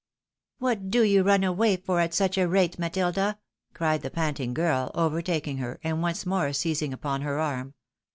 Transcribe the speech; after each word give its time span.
"What 0.57 0.89
do 0.89 1.03
you 1.03 1.21
run 1.21 1.43
away 1.43 1.77
for 1.77 1.99
at 1.99 2.15
such 2.15 2.35
a 2.35 2.47
rate, 2.47 2.79
Matilda?" 2.79 3.37
cried 3.75 4.01
the 4.01 4.09
panting 4.09 4.51
girl, 4.51 4.89
overtaking 4.95 5.57
her, 5.57 5.79
and 5.83 6.01
once 6.01 6.25
more 6.25 6.53
seizing 6.53 6.91
upon 6.91 7.21
her 7.21 7.39
arm. 7.39 7.75